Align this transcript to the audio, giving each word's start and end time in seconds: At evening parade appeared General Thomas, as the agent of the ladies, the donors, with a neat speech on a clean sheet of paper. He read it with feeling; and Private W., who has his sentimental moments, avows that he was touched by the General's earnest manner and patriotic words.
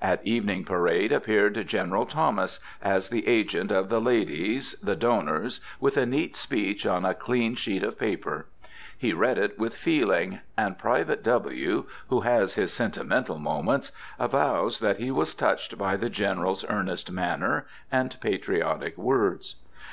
At 0.00 0.24
evening 0.24 0.62
parade 0.64 1.10
appeared 1.10 1.66
General 1.66 2.06
Thomas, 2.06 2.60
as 2.80 3.08
the 3.08 3.26
agent 3.26 3.72
of 3.72 3.88
the 3.88 4.00
ladies, 4.00 4.76
the 4.80 4.94
donors, 4.94 5.60
with 5.80 5.96
a 5.96 6.06
neat 6.06 6.36
speech 6.36 6.86
on 6.86 7.04
a 7.04 7.14
clean 7.14 7.56
sheet 7.56 7.82
of 7.82 7.98
paper. 7.98 8.46
He 8.96 9.12
read 9.12 9.38
it 9.38 9.58
with 9.58 9.74
feeling; 9.74 10.38
and 10.56 10.78
Private 10.78 11.24
W., 11.24 11.86
who 12.10 12.20
has 12.20 12.54
his 12.54 12.72
sentimental 12.72 13.40
moments, 13.40 13.90
avows 14.20 14.78
that 14.78 14.98
he 14.98 15.10
was 15.10 15.34
touched 15.34 15.76
by 15.76 15.96
the 15.96 16.08
General's 16.08 16.64
earnest 16.68 17.10
manner 17.10 17.66
and 17.90 18.16
patriotic 18.20 18.96
words. 18.96 19.56